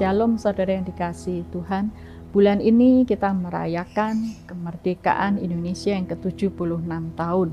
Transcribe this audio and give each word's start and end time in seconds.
Shalom 0.00 0.40
saudara 0.40 0.80
yang 0.80 0.88
dikasih 0.88 1.44
Tuhan. 1.52 1.92
Bulan 2.32 2.64
ini 2.64 3.04
kita 3.04 3.36
merayakan 3.36 4.32
kemerdekaan 4.48 5.36
Indonesia 5.36 5.92
yang 5.92 6.08
ke-76 6.08 6.88
tahun. 7.20 7.52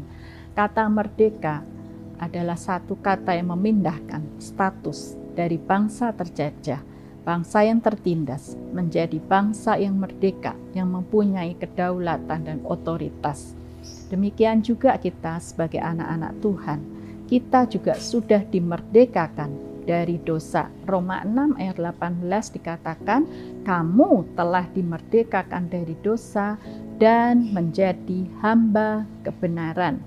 Kata 0.55 0.88
merdeka 0.88 1.68
adalah 2.16 2.55
satu 2.55 2.95
kata 3.04 3.36
yang 3.36 3.52
memindahkan 3.52 4.39
status 4.39 5.20
dari 5.36 5.59
bangsa 5.59 6.16
terjajah, 6.16 6.80
bangsa 7.27 7.68
yang 7.68 7.84
tertindas, 7.84 8.55
menjadi 8.71 9.20
bangsa 9.20 9.75
yang 9.75 10.00
merdeka, 10.00 10.55
yang 10.71 10.88
mempunyai 10.88 11.52
kedaulatan 11.59 12.48
dan 12.48 12.64
otoritas. 12.64 13.59
Demikian 14.07 14.64
juga 14.64 14.95
kita 14.95 15.44
sebagai 15.44 15.84
anak-anak 15.84 16.31
Tuhan, 16.39 16.80
kita 17.27 17.67
juga 17.67 18.00
sudah 18.00 18.39
dimerdekakan 18.48 19.66
dari 19.88 20.20
dosa. 20.20 20.68
Roma 20.84 21.23
6 21.23 21.55
ayat 21.55 21.80
18 21.80 22.55
dikatakan, 22.59 23.23
kamu 23.64 24.36
telah 24.36 24.68
dimerdekakan 24.76 25.72
dari 25.72 25.95
dosa 26.04 26.59
dan 27.00 27.55
menjadi 27.55 28.28
hamba 28.44 29.08
kebenaran. 29.23 30.04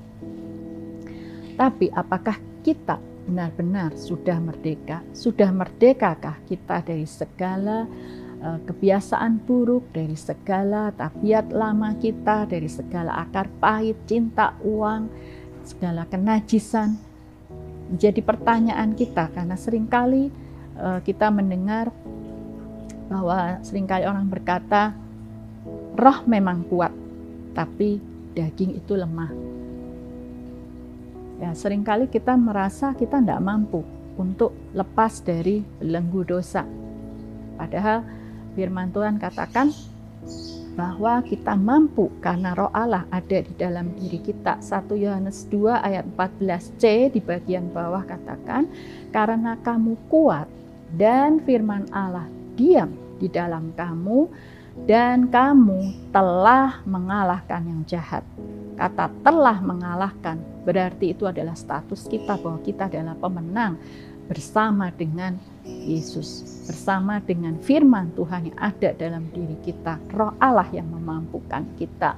Tapi 1.56 1.88
apakah 1.96 2.36
kita 2.60 3.00
benar-benar 3.24 3.96
sudah 3.96 4.36
merdeka? 4.36 5.00
Sudah 5.16 5.48
merdekakah 5.48 6.36
kita 6.44 6.84
dari 6.84 7.08
segala 7.08 7.88
uh, 8.44 8.58
kebiasaan 8.64 9.44
buruk, 9.44 9.88
dari 9.92 10.16
segala 10.16 10.92
tabiat 10.92 11.52
lama 11.52 11.96
kita, 11.96 12.48
dari 12.48 12.68
segala 12.68 13.24
akar 13.24 13.48
pahit, 13.60 13.96
cinta 14.08 14.56
uang, 14.64 15.08
segala 15.62 16.08
kenajisan, 16.08 17.09
menjadi 17.90 18.22
pertanyaan 18.22 18.94
kita 18.94 19.34
karena 19.34 19.58
sering 19.58 19.90
kali 19.90 20.30
uh, 20.78 21.02
kita 21.02 21.26
mendengar 21.28 21.90
bahwa 23.10 23.58
sering 23.66 23.90
kali 23.90 24.06
orang 24.06 24.30
berkata 24.30 24.94
roh 25.98 26.22
memang 26.30 26.62
kuat 26.70 26.94
tapi 27.50 27.98
daging 28.32 28.78
itu 28.78 28.94
lemah. 28.94 29.32
Ya, 31.42 31.50
sering 31.56 31.82
kali 31.82 32.06
kita 32.06 32.36
merasa 32.38 32.94
kita 32.94 33.18
tidak 33.18 33.42
mampu 33.42 33.82
untuk 34.14 34.54
lepas 34.76 35.24
dari 35.24 35.64
belenggu 35.80 36.22
dosa. 36.22 36.62
Padahal 37.56 38.04
firman 38.54 38.92
Tuhan 38.92 39.16
katakan 39.18 39.72
bahwa 40.80 41.20
kita 41.20 41.52
mampu 41.60 42.08
karena 42.24 42.56
roh 42.56 42.72
Allah 42.72 43.04
ada 43.12 43.44
di 43.44 43.52
dalam 43.52 43.92
diri 44.00 44.16
kita. 44.16 44.64
1 44.64 44.88
Yohanes 44.96 45.44
2 45.52 45.76
ayat 45.76 46.08
14c 46.16 47.12
di 47.12 47.20
bagian 47.20 47.68
bawah 47.68 48.00
katakan, 48.08 48.64
karena 49.12 49.60
kamu 49.60 50.00
kuat 50.08 50.48
dan 50.96 51.44
firman 51.44 51.84
Allah 51.92 52.24
diam 52.56 52.96
di 53.20 53.28
dalam 53.28 53.76
kamu 53.76 54.24
dan 54.88 55.28
kamu 55.28 56.08
telah 56.16 56.80
mengalahkan 56.88 57.60
yang 57.60 57.84
jahat. 57.84 58.24
Kata 58.80 59.12
telah 59.20 59.60
mengalahkan 59.60 60.40
berarti 60.64 61.12
itu 61.12 61.28
adalah 61.28 61.52
status 61.52 62.08
kita 62.08 62.40
bahwa 62.40 62.56
kita 62.64 62.88
adalah 62.88 63.12
pemenang 63.20 63.76
bersama 64.24 64.88
dengan 64.88 65.36
Yesus 65.86 66.44
bersama 66.70 67.18
dengan 67.18 67.58
firman 67.58 68.14
Tuhan 68.14 68.54
yang 68.54 68.58
ada 68.60 68.94
dalam 68.94 69.26
diri 69.34 69.58
kita, 69.64 69.98
roh 70.14 70.36
Allah 70.38 70.68
yang 70.70 70.86
memampukan 70.86 71.66
kita. 71.74 72.14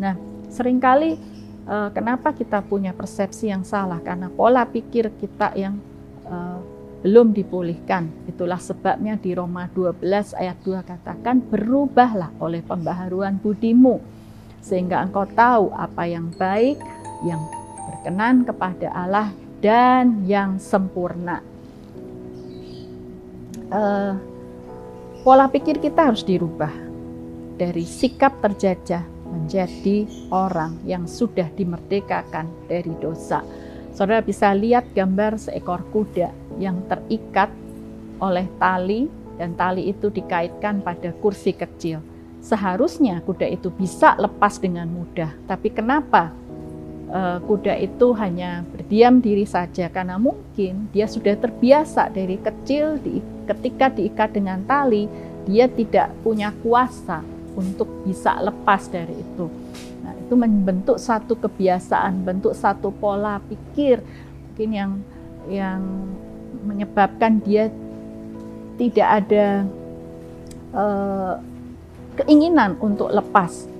Nah, 0.00 0.16
sering 0.48 0.80
kali 0.80 1.18
eh, 1.68 1.88
kenapa 1.92 2.32
kita 2.32 2.64
punya 2.64 2.96
persepsi 2.96 3.52
yang 3.52 3.66
salah? 3.66 4.00
Karena 4.00 4.32
pola 4.32 4.64
pikir 4.64 5.12
kita 5.20 5.52
yang 5.58 5.76
eh, 6.24 6.58
belum 7.02 7.34
dipulihkan. 7.34 8.30
Itulah 8.30 8.62
sebabnya 8.62 9.18
di 9.18 9.34
Roma 9.34 9.66
12 9.74 10.00
ayat 10.38 10.56
2 10.62 10.86
katakan, 10.86 11.42
berubahlah 11.42 12.30
oleh 12.38 12.62
pembaharuan 12.62 13.42
budimu, 13.42 13.98
sehingga 14.62 15.02
engkau 15.02 15.26
tahu 15.26 15.74
apa 15.74 16.06
yang 16.06 16.30
baik, 16.38 16.78
yang 17.26 17.42
berkenan 17.90 18.46
kepada 18.46 18.88
Allah, 18.94 19.34
dan 19.58 20.22
yang 20.30 20.62
sempurna 20.62 21.51
uh, 23.72 24.12
pola 25.24 25.48
pikir 25.48 25.80
kita 25.80 26.12
harus 26.12 26.22
dirubah 26.22 26.70
dari 27.56 27.88
sikap 27.88 28.38
terjajah 28.44 29.02
menjadi 29.32 30.04
orang 30.28 30.76
yang 30.84 31.08
sudah 31.08 31.48
dimerdekakan 31.56 32.46
dari 32.68 32.92
dosa. 33.00 33.40
Saudara 33.92 34.20
bisa 34.24 34.52
lihat 34.52 34.88
gambar 34.92 35.40
seekor 35.40 35.84
kuda 35.92 36.32
yang 36.60 36.84
terikat 36.88 37.48
oleh 38.20 38.44
tali 38.60 39.08
dan 39.40 39.56
tali 39.56 39.88
itu 39.88 40.12
dikaitkan 40.12 40.84
pada 40.84 41.12
kursi 41.20 41.56
kecil. 41.56 42.00
Seharusnya 42.42 43.22
kuda 43.22 43.46
itu 43.48 43.70
bisa 43.70 44.18
lepas 44.18 44.58
dengan 44.58 44.90
mudah, 44.90 45.30
tapi 45.46 45.70
kenapa 45.70 46.34
kuda 47.44 47.76
itu 47.76 48.16
hanya 48.16 48.64
berdiam 48.72 49.20
diri 49.20 49.44
saja 49.44 49.92
karena 49.92 50.16
mungkin 50.16 50.88
dia 50.96 51.04
sudah 51.04 51.36
terbiasa 51.36 52.08
dari 52.08 52.40
kecil 52.40 52.96
di, 52.96 53.20
ketika 53.44 53.92
diikat 53.92 54.32
dengan 54.32 54.64
tali 54.64 55.04
dia 55.44 55.68
tidak 55.68 56.08
punya 56.24 56.54
kuasa 56.64 57.20
untuk 57.52 57.84
bisa 58.08 58.40
lepas 58.40 58.88
dari 58.88 59.12
itu. 59.12 59.44
Nah, 60.00 60.16
itu 60.16 60.34
membentuk 60.34 60.96
satu 60.96 61.36
kebiasaan, 61.36 62.24
bentuk 62.24 62.56
satu 62.56 62.88
pola 62.88 63.42
pikir 63.44 64.00
mungkin 64.52 64.70
yang 64.72 64.92
yang 65.48 65.80
menyebabkan 66.64 67.42
dia 67.42 67.68
tidak 68.76 69.08
ada 69.24 69.66
uh, 70.72 71.34
keinginan 72.20 72.76
untuk 72.80 73.08
lepas 73.10 73.71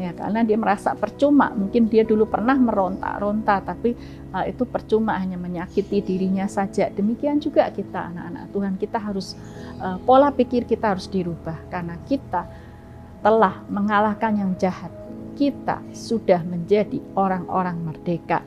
ya 0.00 0.16
karena 0.16 0.40
dia 0.40 0.56
merasa 0.56 0.96
percuma. 0.96 1.52
Mungkin 1.52 1.92
dia 1.92 2.02
dulu 2.02 2.24
pernah 2.24 2.56
meronta-ronta 2.56 3.60
tapi 3.60 3.92
hal 4.32 4.48
itu 4.48 4.64
percuma 4.64 5.20
hanya 5.20 5.36
menyakiti 5.36 6.00
dirinya 6.00 6.48
saja. 6.48 6.88
Demikian 6.88 7.36
juga 7.38 7.68
kita 7.68 8.08
anak-anak 8.08 8.44
Tuhan 8.50 8.74
kita 8.80 8.98
harus 8.98 9.36
uh, 9.78 10.00
pola 10.02 10.32
pikir 10.32 10.64
kita 10.64 10.96
harus 10.96 11.06
dirubah. 11.06 11.60
Karena 11.68 12.00
kita 12.08 12.48
telah 13.20 13.60
mengalahkan 13.68 14.32
yang 14.34 14.52
jahat. 14.56 14.90
Kita 15.36 15.80
sudah 15.92 16.40
menjadi 16.44 17.00
orang-orang 17.16 17.76
merdeka. 17.80 18.40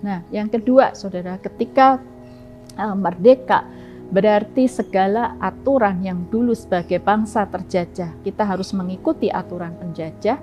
Nah 0.00 0.24
yang 0.32 0.48
kedua 0.48 0.96
saudara 0.96 1.36
ketika 1.36 2.00
uh, 2.80 2.96
merdeka 2.96 3.64
Berarti 4.14 4.68
segala 4.68 5.34
aturan 5.40 6.04
yang 6.04 6.28
dulu 6.28 6.52
sebagai 6.52 7.00
bangsa 7.00 7.48
terjajah, 7.48 8.12
kita 8.20 8.44
harus 8.44 8.70
mengikuti 8.76 9.32
aturan 9.32 9.74
penjajah 9.80 10.38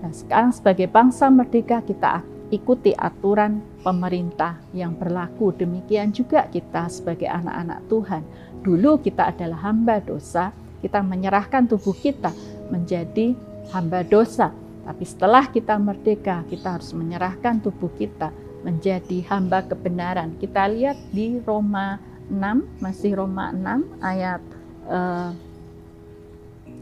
Nah, 0.00 0.12
sekarang 0.12 0.52
sebagai 0.56 0.88
bangsa 0.88 1.28
merdeka 1.28 1.84
kita 1.84 2.24
ikuti 2.50 2.90
aturan 2.96 3.62
pemerintah 3.80 4.58
yang 4.74 4.96
berlaku. 4.98 5.54
Demikian 5.54 6.10
juga 6.10 6.50
kita 6.50 6.90
sebagai 6.90 7.30
anak-anak 7.30 7.80
Tuhan. 7.86 8.22
Dulu 8.60 9.00
kita 9.00 9.30
adalah 9.30 9.70
hamba 9.70 10.02
dosa, 10.02 10.52
kita 10.82 11.00
menyerahkan 11.00 11.70
tubuh 11.70 11.94
kita 11.94 12.34
menjadi 12.68 13.32
hamba 13.72 14.02
dosa. 14.02 14.50
Tapi 14.84 15.04
setelah 15.06 15.46
kita 15.46 15.78
merdeka, 15.78 16.42
kita 16.50 16.80
harus 16.80 16.90
menyerahkan 16.96 17.62
tubuh 17.62 17.92
kita 17.94 18.34
menjadi 18.66 19.24
hamba 19.30 19.64
kebenaran. 19.64 20.36
Kita 20.36 20.68
lihat 20.68 20.98
di 21.14 21.40
Roma 21.40 22.00
6, 22.28 22.82
masih 22.82 23.16
Roma 23.16 23.54
6 23.54 24.02
ayat 24.02 24.42
eh, 24.90 25.30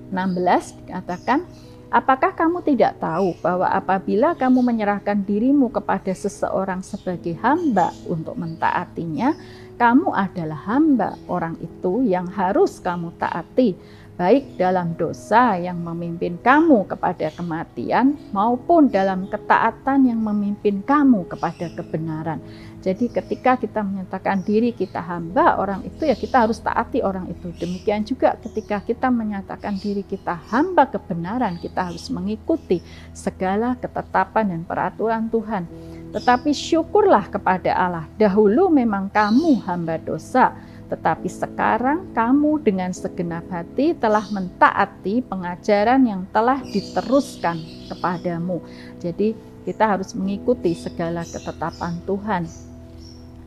16 0.09 0.89
dikatakan, 0.89 1.45
Apakah 1.88 2.37
kamu 2.37 2.60
tidak 2.69 3.00
tahu 3.00 3.32
bahwa 3.41 3.65
apabila 3.65 4.37
kamu 4.37 4.60
menyerahkan 4.60 5.25
dirimu 5.25 5.73
kepada 5.73 6.12
seseorang 6.12 6.85
sebagai 6.85 7.32
hamba 7.40 7.96
untuk 8.05 8.37
mentaatinya, 8.37 9.32
kamu 9.81 10.12
adalah 10.12 10.69
hamba 10.69 11.17
orang 11.32 11.56
itu 11.64 12.05
yang 12.05 12.29
harus 12.29 12.76
kamu 12.76 13.08
taati, 13.17 13.73
baik 14.19 14.59
dalam 14.59 14.99
dosa 14.99 15.55
yang 15.55 15.79
memimpin 15.79 16.43
kamu 16.43 16.91
kepada 16.91 17.31
kematian 17.38 18.19
maupun 18.35 18.91
dalam 18.91 19.31
ketaatan 19.31 20.11
yang 20.11 20.19
memimpin 20.19 20.82
kamu 20.82 21.23
kepada 21.31 21.70
kebenaran. 21.79 22.43
Jadi 22.82 23.11
ketika 23.11 23.55
kita 23.55 23.82
menyatakan 23.82 24.43
diri 24.43 24.75
kita 24.75 24.99
hamba 25.03 25.59
orang 25.59 25.87
itu 25.87 26.03
ya 26.03 26.19
kita 26.19 26.47
harus 26.47 26.59
taati 26.59 26.99
orang 26.99 27.31
itu. 27.31 27.50
Demikian 27.59 28.03
juga 28.03 28.35
ketika 28.38 28.82
kita 28.82 29.06
menyatakan 29.06 29.79
diri 29.79 30.03
kita 30.03 30.35
hamba 30.50 30.87
kebenaran, 30.91 31.59
kita 31.59 31.91
harus 31.91 32.11
mengikuti 32.11 32.82
segala 33.15 33.79
ketetapan 33.79 34.50
dan 34.50 34.62
peraturan 34.67 35.26
Tuhan. 35.31 35.67
Tetapi 36.15 36.50
syukurlah 36.55 37.31
kepada 37.31 37.70
Allah. 37.75 38.06
Dahulu 38.19 38.70
memang 38.70 39.11
kamu 39.11 39.62
hamba 39.67 39.99
dosa, 39.99 40.55
tetapi 40.88 41.29
sekarang 41.29 42.11
kamu 42.17 42.64
dengan 42.64 42.90
segenap 42.96 43.44
hati 43.52 43.93
telah 43.93 44.25
mentaati 44.32 45.20
pengajaran 45.20 46.00
yang 46.05 46.25
telah 46.32 46.61
diteruskan 46.64 47.61
kepadamu. 47.93 48.64
Jadi 49.00 49.37
kita 49.69 49.85
harus 49.85 50.17
mengikuti 50.17 50.73
segala 50.73 51.29
ketetapan 51.29 52.00
Tuhan 52.08 52.49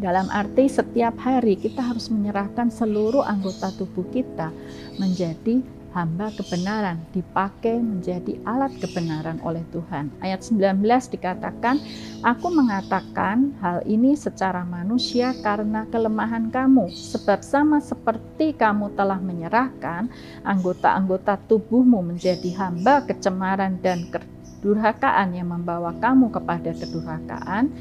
Dalam 0.01 0.33
arti 0.33 0.65
setiap 0.65 1.13
hari 1.21 1.57
kita 1.57 1.81
harus 1.81 2.09
menyerahkan 2.09 2.73
seluruh 2.73 3.21
anggota 3.21 3.69
tubuh 3.77 4.05
kita 4.09 4.49
menjadi 4.97 5.61
hamba 5.91 6.31
kebenaran 6.31 7.03
dipakai 7.11 7.79
menjadi 7.79 8.39
alat 8.47 8.71
kebenaran 8.79 9.39
oleh 9.43 9.63
Tuhan. 9.75 10.07
Ayat 10.23 10.43
19 10.47 10.79
dikatakan, 11.11 11.79
Aku 12.23 12.53
mengatakan 12.53 13.51
hal 13.59 13.83
ini 13.83 14.15
secara 14.15 14.63
manusia 14.63 15.35
karena 15.43 15.83
kelemahan 15.89 16.47
kamu, 16.53 16.88
sebab 16.91 17.43
sama 17.43 17.83
seperti 17.83 18.55
kamu 18.55 18.93
telah 18.95 19.19
menyerahkan 19.19 20.07
anggota-anggota 20.47 21.41
tubuhmu 21.49 21.99
menjadi 22.13 22.55
hamba 22.55 23.03
kecemaran 23.03 23.81
dan 23.83 24.07
kedurhakaan 24.07 25.33
yang 25.35 25.49
membawa 25.49 25.91
kamu 25.97 26.29
kepada 26.29 26.71
kedurhakaan, 26.77 27.73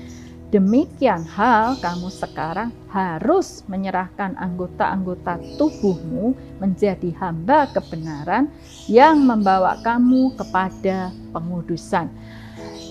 Demikian 0.51 1.23
hal 1.31 1.79
kamu 1.79 2.11
sekarang 2.11 2.75
harus 2.91 3.63
menyerahkan 3.71 4.35
anggota-anggota 4.35 5.39
tubuhmu 5.55 6.35
menjadi 6.59 7.15
hamba 7.23 7.71
kebenaran 7.71 8.51
yang 8.91 9.23
membawa 9.23 9.79
kamu 9.87 10.35
kepada 10.35 11.15
pengudusan. 11.31 12.11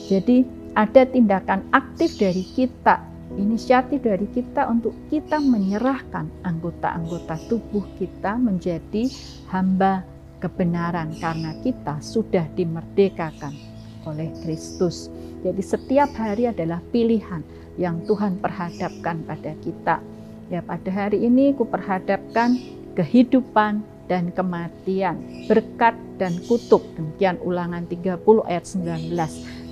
Jadi 0.08 0.48
ada 0.72 1.04
tindakan 1.04 1.68
aktif 1.76 2.16
dari 2.16 2.48
kita, 2.48 3.04
inisiatif 3.36 4.08
dari 4.08 4.32
kita 4.32 4.64
untuk 4.72 4.96
kita 5.12 5.44
menyerahkan 5.44 6.32
anggota-anggota 6.48 7.44
tubuh 7.52 7.84
kita 8.00 8.40
menjadi 8.40 9.12
hamba 9.52 10.08
kebenaran 10.40 11.12
karena 11.20 11.52
kita 11.60 12.00
sudah 12.00 12.48
dimerdekakan 12.56 13.69
oleh 14.08 14.32
Kristus. 14.44 15.12
Jadi 15.44 15.64
setiap 15.64 16.12
hari 16.16 16.52
adalah 16.52 16.84
pilihan 16.92 17.44
yang 17.80 18.04
Tuhan 18.04 18.40
perhadapkan 18.44 19.24
pada 19.24 19.56
kita. 19.64 20.04
Ya 20.52 20.60
pada 20.60 20.90
hari 20.92 21.24
ini 21.24 21.56
ku 21.56 21.64
perhadapkan 21.64 22.60
kehidupan 22.98 23.80
dan 24.10 24.34
kematian, 24.34 25.46
berkat 25.46 25.96
dan 26.18 26.36
kutuk. 26.50 26.82
Demikian 26.98 27.38
ulangan 27.46 27.86
30 27.86 28.20
ayat 28.50 28.66
19. 28.66 29.14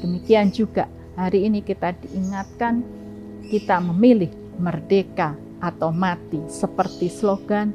Demikian 0.05 0.53
juga 0.53 0.85
hari 1.17 1.49
ini 1.49 1.65
kita 1.65 1.97
diingatkan 1.97 2.85
kita 3.49 3.81
memilih 3.81 4.29
merdeka 4.61 5.33
atau 5.57 5.89
mati 5.89 6.37
seperti 6.45 7.09
slogan 7.09 7.73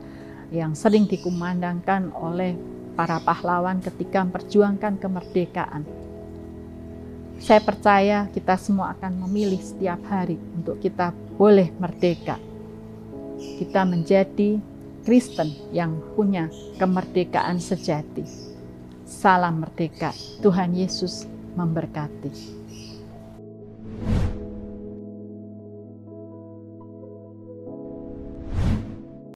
yang 0.54 0.78
sering 0.78 1.10
dikumandangkan 1.10 2.14
oleh 2.14 2.54
para 2.94 3.18
pahlawan 3.24 3.82
ketika 3.82 4.22
memperjuangkan 4.22 5.00
kemerdekaan. 5.00 5.82
Saya 7.42 7.58
percaya 7.58 8.30
kita 8.30 8.54
semua 8.54 8.94
akan 8.94 9.26
memilih 9.26 9.58
setiap 9.58 9.98
hari 10.06 10.38
untuk 10.54 10.78
kita 10.78 11.10
boleh 11.34 11.74
merdeka. 11.74 12.38
Kita 13.58 13.82
menjadi 13.82 14.62
Kristen 15.02 15.50
yang 15.74 15.98
punya 16.14 16.46
kemerdekaan 16.78 17.58
sejati. 17.58 18.22
Salam 19.02 19.58
merdeka. 19.58 20.14
Tuhan 20.38 20.70
Yesus 20.78 21.26
memberkati. 21.58 22.30